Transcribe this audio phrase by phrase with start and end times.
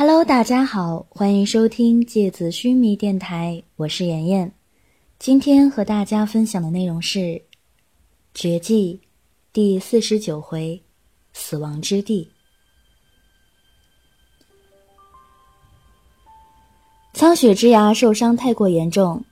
[0.00, 4.52] Hello，大家好，欢迎收听芥子须弥电台，我是妍妍。
[5.18, 7.18] 今天和大家分享的内容是
[8.32, 9.00] 《绝技》
[9.52, 10.80] 第四十九回
[11.34, 12.30] “死亡之地”。
[17.12, 19.24] 苍雪之牙受伤太过严重，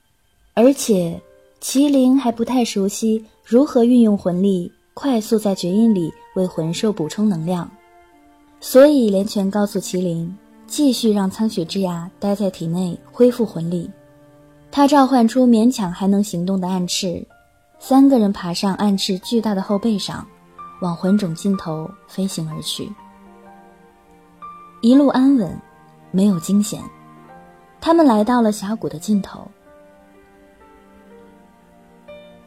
[0.54, 1.22] 而且
[1.60, 7.70] 麒麟还不太熟悉如何运用魂力，快速在绝印里为魂兽补充能量，
[8.58, 10.36] 所以连泉告诉麒麟。
[10.66, 13.90] 继续让苍雪之牙待在体内恢复魂力，
[14.70, 17.24] 他召唤出勉强还能行动的暗翅，
[17.78, 20.26] 三个人爬上暗翅巨大的后背上，
[20.80, 22.92] 往魂种尽头飞行而去。
[24.80, 25.56] 一路安稳，
[26.10, 26.82] 没有惊险，
[27.80, 29.48] 他们来到了峡谷的尽头。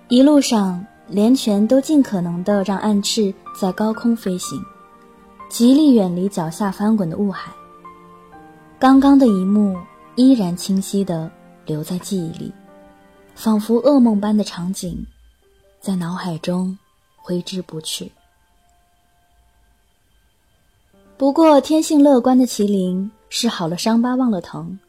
[0.10, 4.62] 一路上，连泉都尽可能的让暗翅在高空飞行，
[5.50, 7.52] 极力远离脚下翻滚的雾海。
[8.80, 9.78] 刚刚的一幕
[10.16, 11.30] 依然清晰地
[11.66, 12.50] 留在记忆里，
[13.36, 15.06] 仿佛噩梦般的场景，
[15.82, 16.78] 在脑海中
[17.18, 18.10] 挥之不去。
[21.18, 24.80] 不过，天性乐观的麒麟是好了伤疤忘了疼，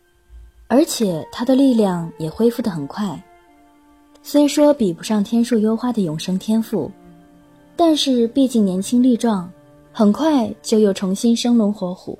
[0.68, 3.20] 而且他的力量也恢复得很快。
[4.22, 6.88] 虽说比不上天树幽花的永生天赋，
[7.74, 9.50] 但是毕竟年轻力壮，
[9.92, 12.16] 很快就又重新生龙活虎。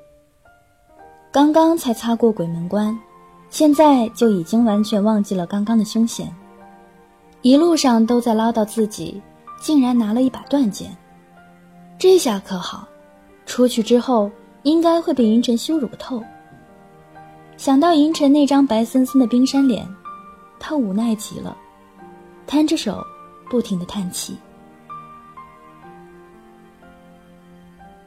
[1.32, 2.98] 刚刚才擦过鬼门关，
[3.50, 6.28] 现在就已经完全忘记了刚刚的凶险。
[7.42, 9.22] 一路上都在唠叨自己，
[9.60, 10.90] 竟然拿了一把断剑，
[11.96, 12.88] 这下可好，
[13.46, 14.28] 出去之后
[14.64, 16.20] 应该会被银尘羞辱个透。
[17.56, 19.88] 想到银尘那张白森森的冰山脸，
[20.58, 21.56] 他无奈极了，
[22.44, 23.06] 摊着手，
[23.48, 24.36] 不停的叹气。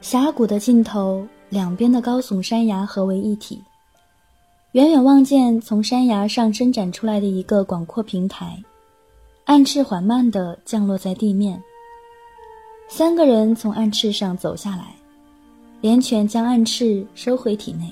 [0.02, 1.26] 峡谷的尽头。
[1.54, 3.62] 两边的高耸山崖合为一体，
[4.72, 8.60] 远远望见从山崖上伸展出来的一个广阔平台，
[9.44, 11.62] 暗翅缓慢地降落在地面。
[12.88, 14.96] 三个人从暗翅上走下来，
[15.80, 17.88] 连泉将暗翅收回体内。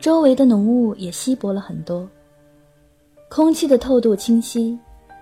[0.00, 2.04] 周围的浓雾也稀薄了很多，
[3.28, 4.76] 空气的透度清晰，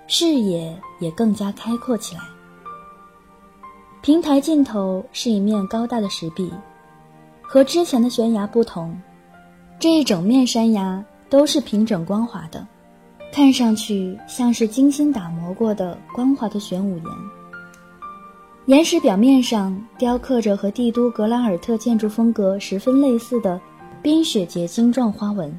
[0.07, 2.23] 视野也更加开阔起来。
[4.05, 6.53] 平台尽头是一面高大的石壁，
[7.41, 8.95] 和之前的悬崖不同，
[9.79, 12.67] 这一整面山崖都是平整光滑的，
[13.33, 17.07] 看上去像是精心打磨过的光滑的玄武岩。
[18.67, 23.59] 岩石表面上雕刻着和帝都格兰尔特建筑风格十分类似的
[24.03, 25.51] 冰雪结晶状花纹，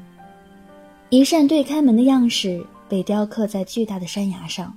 [1.10, 4.72] 一扇对开门的样式被雕刻在巨大的山崖上。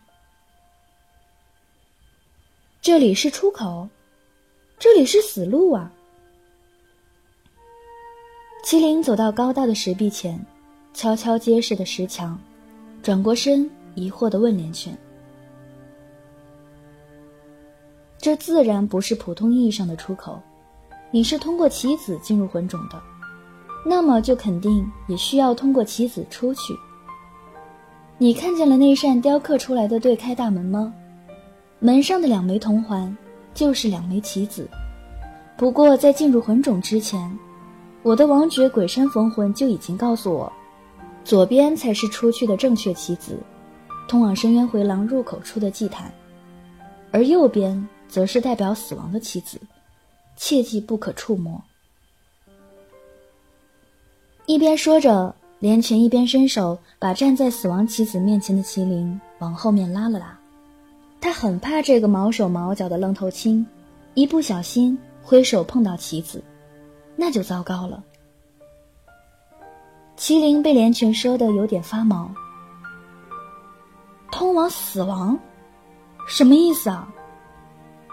[2.81, 3.89] 这里是出口，
[4.79, 5.91] 这里是死路啊！
[8.63, 10.45] 麒麟走到高大的石壁前，
[10.93, 12.39] 悄悄结实的石墙，
[13.03, 14.97] 转过身，疑惑的问连泉
[18.17, 20.41] ：“这自然不是普通意义上的出口，
[21.11, 23.01] 你是通过棋子进入魂种的，
[23.85, 26.73] 那么就肯定也需要通过棋子出去。
[28.17, 30.93] 你看见了那扇雕刻出来的对开大门吗？”
[31.79, 33.15] 门上的两枚铜环，
[33.53, 34.67] 就是两枚棋子。
[35.57, 37.37] 不过在进入魂冢之前，
[38.03, 40.51] 我的王爵鬼山逢魂就已经告诉我，
[41.23, 43.37] 左边才是出去的正确棋子，
[44.07, 46.11] 通往深渊回廊入口处的祭坛，
[47.11, 49.59] 而右边则是代表死亡的棋子，
[50.35, 51.61] 切记不可触摸。
[54.45, 60.38] 一边说着，连泉一边伸手把站在死亡棋子面前的麒麟往后面拉了拉。
[61.21, 63.65] 他很怕这个毛手毛脚的愣头青，
[64.13, 66.43] 一不小心挥手碰到棋子，
[67.15, 68.03] 那就糟糕了。
[70.17, 72.29] 麒麟被连群说的有点发毛。
[74.31, 75.37] 通往死亡，
[76.27, 77.07] 什么意思啊？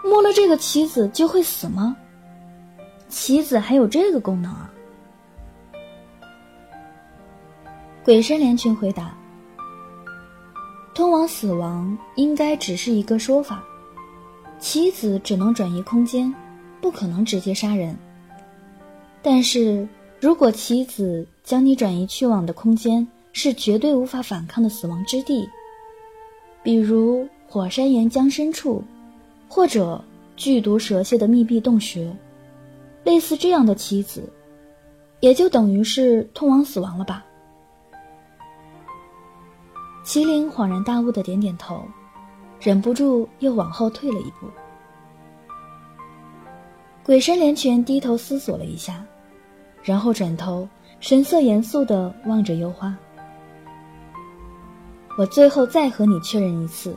[0.03, 1.95] 摸了这个棋子就会死吗？
[3.09, 4.69] 棋子还有这个功能啊？
[8.03, 9.13] 鬼神连群回答。
[10.97, 13.63] 通往死亡应该只是一个说法，
[14.57, 16.33] 棋子只能转移空间，
[16.81, 17.95] 不可能直接杀人。
[19.21, 19.87] 但是
[20.19, 25.47] 如果棋子将你转移去往的空间是绝对无法反抗的死亡之地，
[26.63, 28.83] 比如火山岩浆深处，
[29.47, 30.03] 或者
[30.35, 32.11] 剧毒蛇蝎的密闭洞穴，
[33.03, 34.27] 类似这样的棋子，
[35.19, 37.23] 也就等于是通往死亡了吧。
[40.07, 41.83] 麒麟恍然大悟的点点头，
[42.61, 44.47] 忍不住又往后退了一步。
[47.03, 49.03] 鬼神连拳低头思索了一下，
[49.83, 50.65] 然后转头，
[51.01, 52.95] 神色严肃的望着幽花。
[55.17, 56.95] 我最后再和你确认一次，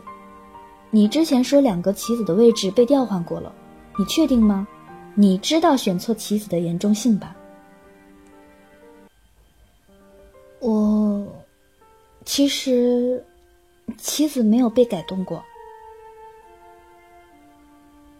[0.93, 3.53] 你之前说两个棋子的位置被调换过了，
[3.99, 4.65] 你确定吗？
[5.17, 7.35] 你知道选错棋子的严重性吧？
[10.61, 10.71] 我，
[12.33, 13.25] 其实，
[13.99, 15.43] 棋子没有被改动过。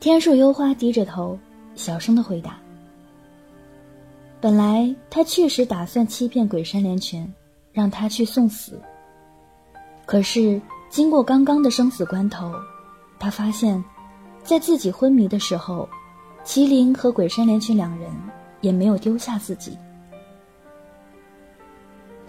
[0.01, 1.39] 天树幽花低着头，
[1.77, 2.59] 小声的回答。
[4.41, 7.33] 本来他确实打算欺骗鬼山连泉，
[7.73, 8.83] 让他去送死。
[10.07, 12.53] 可是经过刚刚的生死关头，
[13.17, 13.81] 他发现，
[14.43, 15.89] 在自己昏迷的时候，
[16.45, 18.11] 麒麟和鬼山连泉两人
[18.61, 19.79] 也没有丢下自己。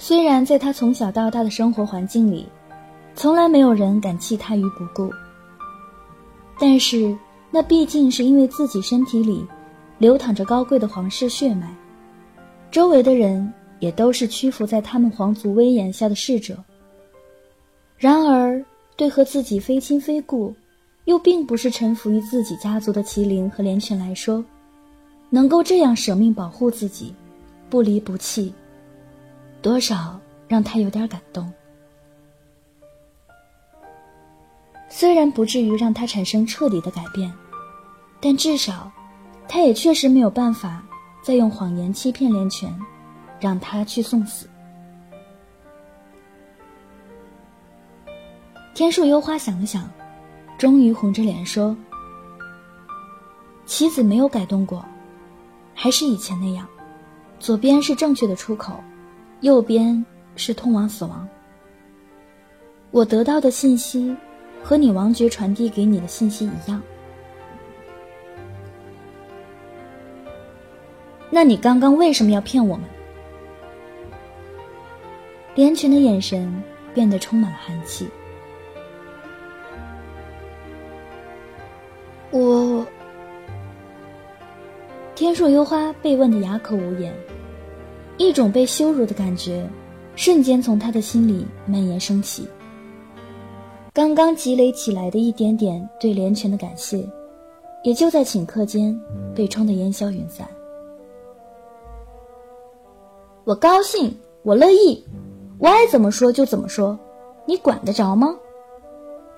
[0.04, 2.48] 虽然在他从小到大的生活环境里，
[3.14, 5.14] 从来没有人敢弃他于不顾，
[6.60, 7.16] 但是
[7.52, 9.46] 那毕竟是因为自己身体里
[10.00, 11.72] 流淌着高贵的皇室血脉。
[12.72, 16.58] 周围的人也都是屈服在他们皇族威严下的侍者。
[17.96, 18.60] 然而，
[18.96, 20.52] 对和自己非亲非故，
[21.06, 24.44] 又并不是臣服于自己家族的麒麟和连泉来说，
[25.30, 27.14] 能够这样舍命保护自己，
[27.70, 28.52] 不离不弃，
[29.62, 31.52] 多少让他有点感动。
[34.90, 37.32] 虽然不至于让他产生彻底的改变，
[38.20, 38.92] 但至少，
[39.48, 40.84] 他也确实没有办法。
[41.24, 42.76] 再用谎言欺骗连泉，
[43.40, 44.50] 让他去送死。
[48.74, 49.88] 天树幽花想了想，
[50.58, 51.78] 终于红着脸说
[53.68, 54.84] ：“棋子没有改动过，
[55.76, 56.68] 还是以前那样，
[57.40, 58.84] 左边是正确的出口，
[59.42, 60.04] 右边
[60.36, 61.28] 是通往死亡。
[62.92, 64.16] 我得到的信息，
[64.64, 66.82] 和你王爵传递给你的信息一样。”
[71.30, 72.86] 那你刚刚为什么要骗我们？
[75.56, 78.08] 连群的眼神变得充满了寒气。
[82.32, 82.86] 我，
[85.16, 87.14] 天树幽花被问的哑口无言，
[88.22, 89.68] 一种被羞辱的感觉
[90.16, 92.48] 瞬间从他的心里蔓延升起。
[93.94, 97.06] 刚刚积累起来的一点点对连泉的感谢，
[97.84, 98.98] 也就在顷刻间
[99.36, 100.48] 被冲得烟消云散。
[103.44, 105.04] 我高兴，我乐意，
[105.58, 106.98] 我爱怎么说就怎么说，
[107.46, 108.34] 你管得着吗？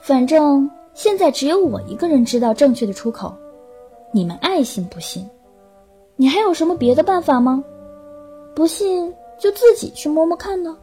[0.01, 3.33] 反正现在只有我一个人知道正确的出口，
[4.11, 5.27] 你们爱信不信？
[6.15, 7.63] 你还有什么别的办法吗？
[8.55, 10.77] 不信就自己去摸摸看呢？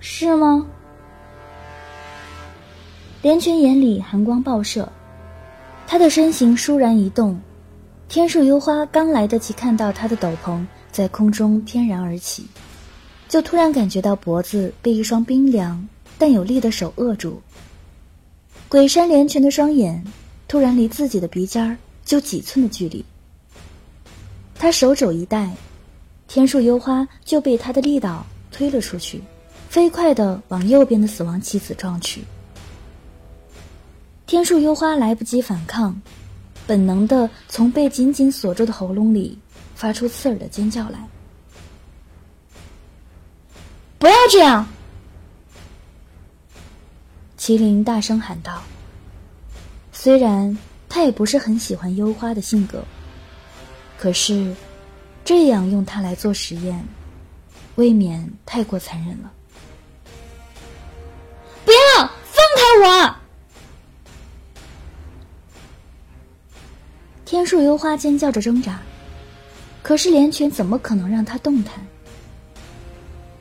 [0.00, 0.66] 是吗？
[3.22, 4.90] 连泉眼里寒光爆射，
[5.86, 7.38] 他的身形倏然一动。
[8.08, 12.46] 天树幽花刚来得及看到他的斗篷在空中翩然而起，
[13.28, 15.86] 就突然感觉到脖子被一双冰凉
[16.16, 17.42] 但有力的手扼住。
[18.68, 20.02] 鬼山连泉的双眼
[20.46, 23.04] 突然离自己的鼻尖儿就几寸的距离，
[24.58, 25.50] 他手肘一带，
[26.26, 29.22] 天树幽花就被他的力道推了出去，
[29.68, 32.24] 飞快地往右边的死亡棋子撞去。
[34.26, 36.00] 天树幽花来不及反抗。
[36.66, 39.38] 本能的从被紧紧锁住的喉咙里
[39.74, 40.98] 发出刺耳的尖叫来。
[43.98, 44.68] 不要这样！
[47.38, 48.62] 麒麟大声喊道。
[49.94, 50.58] 虽然
[50.90, 52.84] 他也不是很喜欢幽花的性格，
[53.98, 54.54] 可是
[55.24, 56.82] 这样用它来做实验，
[57.74, 59.32] 未免太过残忍了。
[61.64, 63.14] 不要放开我！
[67.24, 68.80] 天树幽花尖叫着挣扎，
[69.82, 71.74] 可是连泉怎么可能让他动弹？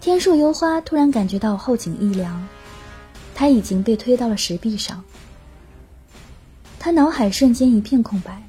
[0.02, 2.46] 天树幽花突然感觉到后颈一凉，
[3.36, 5.04] 他已经被推到了石壁上。
[6.80, 8.42] 他脑海瞬间一片空白，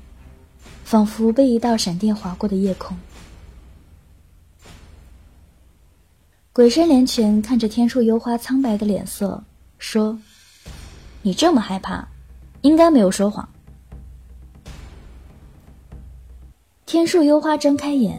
[0.89, 2.97] 仿佛被一道闪电划过的夜空。
[6.51, 9.45] 鬼山连泉看着天树幽花苍白的脸色，
[9.77, 10.19] 说
[11.21, 12.09] ：“你这么害怕，
[12.63, 13.47] 应该没有说谎。”
[16.87, 18.19] 天树幽花睁开眼，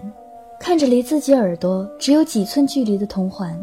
[0.60, 3.60] 看着离自己耳朵只有几寸距离的铜环，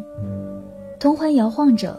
[0.99, 1.97] 铜环摇晃着，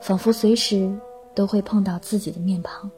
[0.00, 0.90] 仿佛随时
[1.34, 2.90] 都会碰到自己的面庞。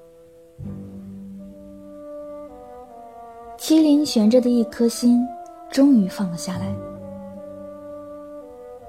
[3.60, 5.22] 麒麟悬着的一颗心，
[5.70, 6.74] 终于放了下来。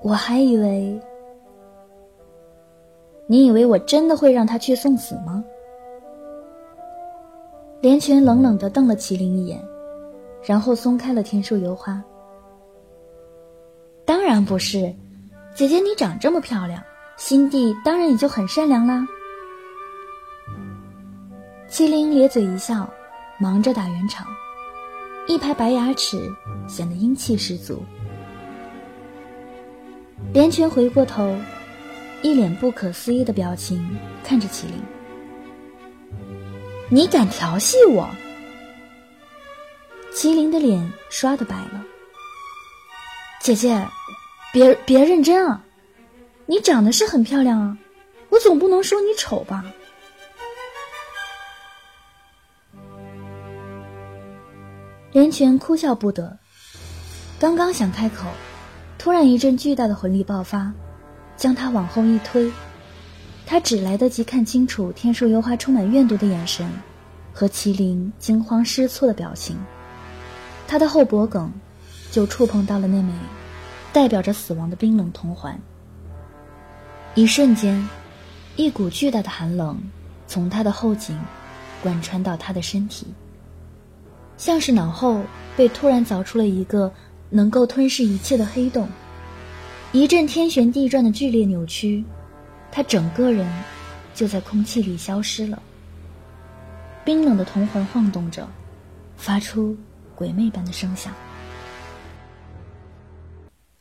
[0.01, 0.97] 我还以为，
[3.27, 5.43] 你以为我真的会让他去送死吗？
[7.81, 9.61] 连泉冷冷的瞪了麒麟一眼。
[10.43, 12.01] 然后松开了天树油花。
[14.05, 14.91] 当然不是，
[15.53, 16.81] 姐姐你长这么漂亮，
[17.17, 19.05] 心地当然也就很善良啦。
[21.69, 22.89] 麒麟咧嘴一笑，
[23.37, 24.25] 忙着打圆场，
[25.31, 26.29] 一排白牙齿
[26.67, 27.81] 显得英气十足。
[30.33, 31.33] 连泉回过头，
[32.21, 34.73] 一脸不可思议的表情看着麒麟
[36.91, 38.09] ：“你敢调戏我？”
[40.13, 41.81] 麒麟的脸刷的白了。
[43.39, 43.87] 姐姐，
[44.51, 45.63] 别别认真啊！
[46.45, 47.77] 你长得是很漂亮啊，
[48.27, 49.63] 我总不能说你丑吧？
[55.13, 56.37] 连泉哭笑不得，
[57.37, 58.27] 刚刚想开口，
[58.97, 60.71] 突然一阵巨大的魂力爆发，
[61.35, 62.49] 将他往后一推，
[63.45, 66.65] 他只来得及看清楚天树幽花充满怨毒的眼神，
[67.33, 69.57] 和麒麟惊慌失措的表情。
[70.65, 71.51] 他的后脖梗
[72.09, 73.11] 就触碰到了那枚
[73.91, 75.59] 代表着死亡的冰冷铜环。
[77.15, 77.85] 一瞬间，
[78.55, 79.77] 一股巨大的寒冷
[80.25, 81.19] 从他的后颈
[81.83, 83.07] 贯穿到他的身体，
[84.41, 85.21] 像是脑后
[85.55, 86.91] 被突然凿出了一个
[87.29, 88.89] 能够吞噬一切的黑洞。
[89.91, 92.03] 一阵天旋地转的剧烈扭曲，
[92.71, 93.47] 他整个人
[94.15, 95.61] 就在空气里消失了。
[97.05, 98.49] 冰冷的铜环晃动着，
[99.15, 99.77] 发出。
[100.15, 101.13] 鬼魅般的声响。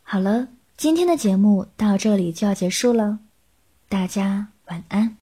[0.02, 3.18] 好了，今天的节目到这里就要结束了，
[3.88, 5.16] 大家晚安。